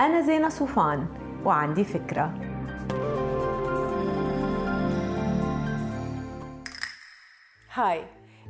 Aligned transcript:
أنا 0.00 0.20
زينة 0.20 0.48
صوفان 0.48 1.06
وعندي 1.44 1.84
فكرة. 1.84 2.34
هاي 7.74 8.04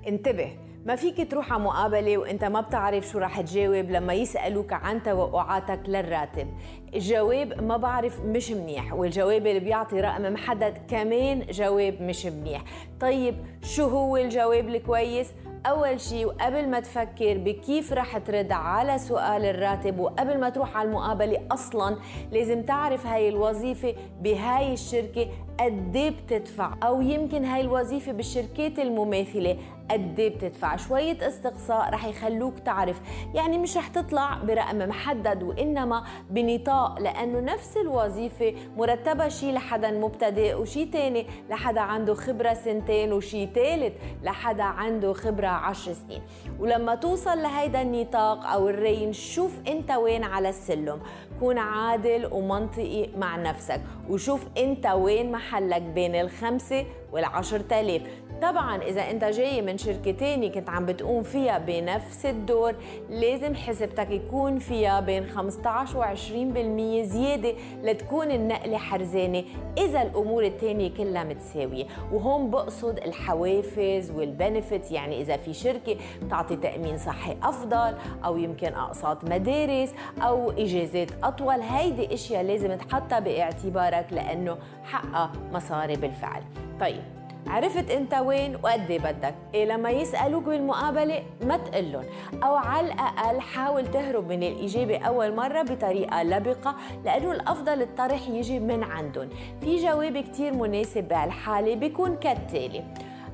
انتبه. 0.09 0.70
ما 0.85 0.97
فيك 0.97 1.31
تروح 1.31 1.53
على 1.53 1.63
مقابلة 1.63 2.19
وانت 2.19 2.45
ما 2.45 2.61
بتعرف 2.61 3.09
شو 3.09 3.19
رح 3.19 3.41
تجاوب 3.41 3.91
لما 3.91 4.13
يسألوك 4.13 4.73
عن 4.73 5.03
توقعاتك 5.03 5.81
للراتب. 5.89 6.49
الجواب 6.95 7.63
ما 7.63 7.77
بعرف 7.77 8.21
مش 8.21 8.51
منيح 8.51 8.93
والجواب 8.93 9.47
اللي 9.47 9.61
بيعطي 9.61 10.01
رقم 10.01 10.33
محدد 10.33 10.79
كمان 10.89 11.47
جواب 11.51 12.03
مش 12.03 12.27
منيح. 12.27 12.63
طيب 13.01 13.35
شو 13.63 13.89
هو 13.89 14.17
الجواب 14.17 14.69
الكويس؟ 14.69 15.33
أول 15.67 16.01
شيء 16.01 16.27
وقبل 16.27 16.69
ما 16.69 16.81
تفكر 16.81 17.39
بكيف 17.39 17.93
رح 17.93 18.19
ترد 18.19 18.53
على 18.53 18.99
سؤال 18.99 19.45
الراتب 19.45 19.99
وقبل 19.99 20.41
ما 20.41 20.49
تروح 20.49 20.77
على 20.77 20.89
المقابلة 20.89 21.41
أصلا 21.51 21.97
لازم 22.33 22.63
تعرف 22.63 23.07
هاي 23.07 23.29
الوظيفة 23.29 23.95
بهاي 24.21 24.73
الشركة 24.73 25.27
قد 25.61 25.97
إيه 25.97 26.11
بتدفع 26.11 26.75
أو 26.83 27.01
يمكن 27.01 27.45
هاي 27.45 27.61
الوظيفة 27.61 28.13
بالشركات 28.13 28.79
المماثلة 28.79 29.57
قد 29.91 30.21
إيه 30.21 30.39
شوية 30.77 31.29
استقصاء 31.29 31.91
رح 31.91 32.05
يخلوك 32.05 32.59
تعرف. 32.59 33.01
يعني 33.35 33.59
مش 33.59 33.77
رح 33.77 33.89
تطلع 33.89 34.39
برقم 34.39 34.79
محدد 34.79 35.43
وإنما 35.43 36.05
بنطاق 36.31 37.01
لأنه 37.01 37.41
نفس 37.41 37.77
الوظيفة 37.77 38.55
مرتبة 38.77 39.29
شي 39.29 39.53
لحدا 39.53 39.91
مبتدئ 39.91 40.55
وشي 40.55 40.85
تاني 40.85 41.27
لحدا 41.51 41.81
عنده 41.81 42.15
خبرة 42.15 42.55
سنتين 42.55 43.13
وشي 43.13 43.47
تالت 43.47 43.95
لحدا 44.23 44.63
عنده 44.63 45.13
خبرة 45.13 45.47
عشر 45.49 45.93
سنين. 45.93 46.23
ولما 46.59 46.95
توصل 46.95 47.43
لهيدا 47.43 47.83
النطاق 47.83 48.47
أو 48.47 48.69
الرين 48.69 49.13
شوف 49.13 49.53
أنت 49.69 49.91
وين 49.91 50.25
على 50.25 50.49
السلم. 50.49 51.01
كون 51.41 51.59
عادل 51.59 52.29
ومنطقي 52.33 53.09
مع 53.17 53.37
نفسك 53.37 53.81
وشوف 54.11 54.47
أنت 54.59 54.87
وين 54.87 55.33
محلك 55.33 55.83
بين 55.83 56.15
الخمسة 56.15 56.87
والعشر 57.13 57.61
تلاف 57.61 58.03
طبعا 58.43 58.83
إذا 58.83 59.11
أنت 59.11 59.25
جاي 59.25 59.63
من 59.63 59.79
شركة 59.79 60.11
تانية 60.11 60.53
كنت 60.53 60.71
عم 60.71 60.87
بتقوم 60.87 61.23
فيها 61.23 61.59
بنفس 61.59 62.27
الدور 62.27 62.75
لازم 63.11 63.55
حسبتك 63.55 64.11
يكون 64.11 64.59
فيها 64.59 65.01
بين 65.01 65.27
15 65.27 65.99
و 65.99 66.03
20% 66.03 67.07
زيادة 67.07 67.55
لتكون 67.83 68.31
النقلة 68.31 68.79
حرزانة. 68.79 69.45
إذا 69.79 70.03
الأمور 70.03 70.45
التانية 70.45 70.95
كلها 70.95 71.25
متساوية. 71.25 71.85
وهون 72.13 72.51
بقصد 72.51 72.99
الحوافز 72.99 74.11
والبنفيت 74.11 74.93
يعني 74.93 75.21
إذا 75.21 75.37
في 75.37 75.53
شركة 75.53 75.97
بتعطي 76.23 76.57
تأمين 76.57 76.99
صحي 76.99 77.37
أفضل 77.43 77.95
أو 78.25 78.37
يمكن 78.37 78.75
أقساط 78.75 79.25
مدارس 79.25 79.95
أو 80.23 80.51
إجازات 80.51 81.09
أطول. 81.23 81.61
هيدي 81.61 82.15
أشياء 82.15 82.43
لازم 82.43 82.75
تحطها 82.75 83.19
باعتبارك 83.19 84.07
لأنه 84.13 84.59
حقها 84.85 85.33
مصاري 85.53 85.97
بالفعل. 85.97 86.43
طيب 86.81 87.20
عرفت 87.47 87.91
انت 87.91 88.15
وين 88.15 88.57
وقد 88.63 88.93
بدك. 88.93 89.35
إيه 89.55 89.65
لما 89.65 89.91
يسألوك 89.91 90.45
بالمقابلة 90.45 91.23
ما 91.45 91.57
تقلن. 91.57 92.05
أو 92.45 92.55
على 92.55 92.87
الأقل 92.93 93.41
حاول 93.41 93.87
تهرب 93.87 94.29
من 94.29 94.43
الإجابة 94.43 94.99
أول 94.99 95.35
مرة 95.35 95.63
بطريقة 95.63 96.23
لبقة 96.23 96.75
لأنه 97.05 97.33
الأفضل 97.33 97.83
الطرح 97.83 98.29
يجي 98.29 98.61
من 98.61 98.83
عندهم 98.85 99.29
في 99.61 99.77
جواب 99.77 100.19
كتير 100.19 100.55
مناسب 100.55 101.09
بهالحالة 101.09 101.75
بيكون 101.75 102.17
كالتالي. 102.17 102.85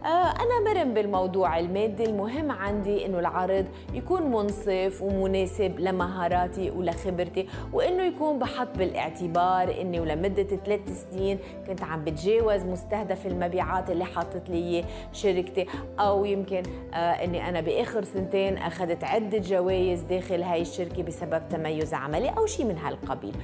أنا 0.06 0.60
مرن 0.64 0.94
بالموضوع 0.94 1.58
المادي 1.58 2.04
المهم 2.04 2.50
عندي 2.50 3.06
إنه 3.06 3.18
العرض 3.18 3.66
يكون 3.94 4.22
منصف 4.22 5.02
ومناسب 5.02 5.80
لمهاراتي 5.80 6.70
ولخبرتي 6.70 7.46
وإنه 7.72 8.02
يكون 8.02 8.38
بحط 8.38 8.68
بالاعتبار 8.78 9.80
إني 9.80 10.00
ولمدة 10.00 10.42
ثلاث 10.42 11.10
سنين 11.10 11.38
كنت 11.66 11.82
عم 11.82 12.04
بتجاوز 12.04 12.62
مستهدف 12.64 13.26
المبيعات 13.26 13.91
اللي 13.91 14.04
حاطت 14.04 14.50
لي 14.50 14.84
شركتي 15.12 15.66
أو 16.00 16.25
يمكن 16.25 16.62
آه 16.94 16.97
إني 16.97 17.48
أنا 17.48 17.60
بآخر 17.60 18.04
سنتين 18.04 18.56
أخذت 18.58 19.04
عدة 19.04 19.38
جوائز 19.38 20.00
داخل 20.00 20.42
هاي 20.42 20.62
الشركة 20.62 21.02
بسبب 21.02 21.42
تميز 21.50 21.94
عملي 21.94 22.28
أو 22.28 22.47
شيء 22.47 22.66
من 22.66 22.78
هالقبيل. 22.78 23.34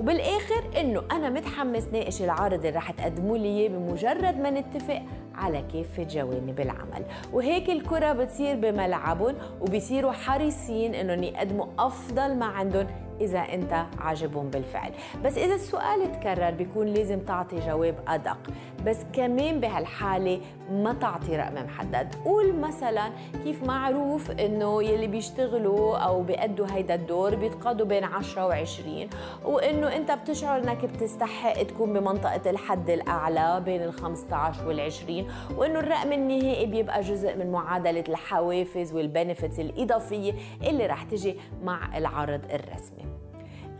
وبالآخر 0.00 0.80
إنه 0.80 1.02
أنا 1.12 1.30
متحمس 1.30 1.84
ناقش 1.92 2.22
العرض 2.22 2.64
اللي 2.66 2.78
رح 2.78 2.90
تقدموا 2.90 3.38
لي 3.38 3.48
إياه 3.48 3.68
بمجرد 3.68 4.38
ما 4.40 4.50
نتفق 4.50 5.02
على 5.36 5.64
كافة 5.72 6.02
جوانب 6.02 6.60
العمل. 6.60 7.04
وهيك 7.32 7.70
الكرة 7.70 8.12
بتصير 8.12 8.56
بملعبهم 8.56 9.34
وبيصيروا 9.60 10.12
حريصين 10.12 10.94
إنهم 10.94 11.22
يقدموا 11.22 11.66
أفضل 11.78 12.34
ما 12.34 12.46
عندهم 12.46 12.86
إذا 13.20 13.38
أنت 13.38 13.86
عاجبهم 13.98 14.50
بالفعل. 14.50 14.90
بس 15.24 15.38
إذا 15.38 15.54
السؤال 15.54 16.20
تكرر 16.20 16.50
بيكون 16.50 16.86
لازم 16.86 17.20
تعطي 17.20 17.56
جواب 17.66 17.94
أدق. 18.08 18.38
بس 18.86 18.98
كمان 19.12 19.60
بهالحالة 19.60 20.40
ما 20.70 20.92
تعطي 20.92 21.36
رقم 21.36 21.54
محدد 21.64 22.14
قول 22.24 22.54
مثلا 22.56 23.10
كيف 23.44 23.62
معروف 23.62 24.30
إنه 24.30 24.82
يلي 24.82 25.06
بيشتغلوا 25.06 25.96
أو 25.98 26.22
بيأدوا 26.22 26.66
هيدا 26.70 26.94
الدور 26.94 27.34
بيتقاضوا 27.34 27.86
بين 27.86 28.04
10 28.04 28.64
و20 28.64 29.14
وإنه 29.44 29.96
أنت 29.96 30.12
بتشعر 30.12 30.58
إنك 30.60 30.84
بتستحق 30.84 31.62
تكون 31.62 31.92
بمنطقة 31.92 32.50
الحد 32.50 32.90
الأعلى 32.90 33.62
بين 33.64 33.82
ال 33.82 33.92
15 33.92 34.68
وال 34.68 34.80
20 34.80 35.26
وإنه 35.56 35.78
الرقم 35.80 36.12
النهائي 36.12 36.66
بيبقى 36.66 37.00
جزء 37.00 37.36
من 37.36 37.52
معادلة 37.52 38.04
الحوافز 38.08 38.92
والبنفتس 38.92 39.60
الإضافية 39.60 40.32
اللي 40.62 40.86
رح 40.86 41.02
تجي 41.02 41.36
مع 41.62 41.98
العرض 41.98 42.40
الرسمي. 42.44 43.25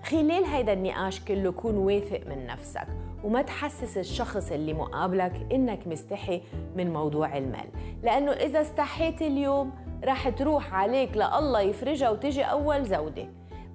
خلال 0.06 0.44
هيدا 0.44 0.72
النقاش 0.72 1.20
كله 1.20 1.52
كون 1.52 1.76
واثق 1.76 2.20
من 2.26 2.46
نفسك 2.46 2.86
وما 3.24 3.42
تحسس 3.42 3.98
الشخص 3.98 4.52
اللي 4.52 4.72
مقابلك 4.72 5.46
إنك 5.52 5.86
مستحي 5.86 6.42
من 6.76 6.92
موضوع 6.92 7.36
المال. 7.36 7.66
لأنه 8.02 8.32
إذا 8.32 8.60
استحيت 8.60 9.22
اليوم 9.22 9.72
رح 10.04 10.28
تروح 10.28 10.74
عليك 10.74 11.16
لله 11.16 11.60
يفرجها 11.60 12.10
وتجي 12.10 12.42
أول 12.42 12.84
زودة. 12.84 13.28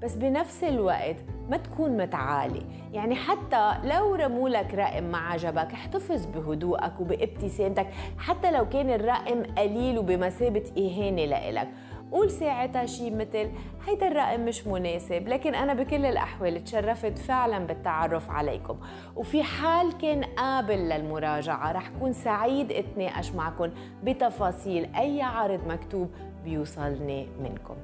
بس 0.03 0.15
بنفس 0.15 0.63
الوقت 0.63 1.15
ما 1.49 1.57
تكون 1.57 1.97
متعالي. 1.97 2.61
يعني 2.93 3.15
حتى 3.15 3.73
لو 3.83 4.15
رمولك 4.15 4.73
رقم 4.73 5.03
ما 5.03 5.17
عجبك 5.17 5.73
احتفظ 5.73 6.25
بهدوءك 6.25 6.99
وبابتسامتك. 6.99 7.87
حتى 8.17 8.51
لو 8.51 8.69
كان 8.69 8.89
الرقم 8.89 9.43
قليل 9.57 9.99
وبمثابة 9.99 10.63
إهانة 10.77 11.25
لإلك. 11.25 11.67
قول 12.11 12.31
ساعتها 12.31 12.85
شيء 12.85 13.15
مثل 13.15 13.49
هيدا 13.87 14.07
الرقم 14.07 14.45
مش 14.45 14.67
مناسب 14.67 15.27
لكن 15.27 15.55
أنا 15.55 15.73
بكل 15.73 16.05
الأحوال 16.05 16.63
تشرفت 16.63 17.17
فعلا 17.17 17.59
بالتعرف 17.67 18.29
عليكم. 18.29 18.77
وفي 19.15 19.43
حال 19.43 19.97
كان 19.97 20.23
قابل 20.23 20.89
للمراجعة 20.89 21.71
رح 21.71 21.89
كون 21.99 22.13
سعيد 22.13 22.71
أتناقش 22.71 23.31
معكم 23.31 23.69
بتفاصيل 24.03 24.95
أي 24.95 25.21
عرض 25.21 25.67
مكتوب 25.67 26.09
بيوصلني 26.43 27.27
منكم. 27.39 27.75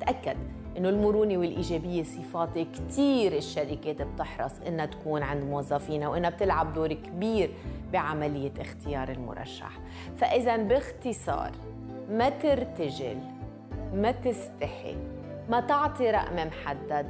تأكد 0.00 0.36
إنه 0.76 0.88
المرونة 0.88 1.36
والإيجابية 1.36 2.02
صفات 2.02 2.58
كثير 2.58 3.36
الشركات 3.36 4.02
بتحرص 4.02 4.52
إنها 4.66 4.86
تكون 4.86 5.22
عند 5.22 5.44
موظفينها 5.44 6.08
وإنها 6.08 6.30
بتلعب 6.30 6.72
دور 6.72 6.92
كبير 6.92 7.50
بعملية 7.92 8.52
اختيار 8.60 9.08
المرشح. 9.08 9.78
فاذا 10.16 10.56
باختصار 10.56 11.50
ما 12.10 12.28
ترتجل 12.28 13.18
ما 13.94 14.10
تستحي 14.10 14.96
ما 15.48 15.60
تعطي 15.60 16.10
رقم 16.10 16.46
محدد. 16.46 17.06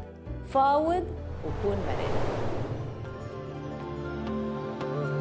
فاوض 0.47 1.04
وكون 1.44 1.76
مرن. 1.76 2.12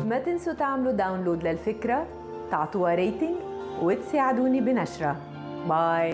ما 0.09 0.19
تنسوا 0.19 0.53
تعملوا 0.53 0.91
download 0.91 1.43
للفكرة 1.43 2.07
تعطوها 2.51 2.95
rating 2.95 3.35
وتساعدوني 3.81 4.61
بنشرها 4.61 5.15
bye 5.69 6.13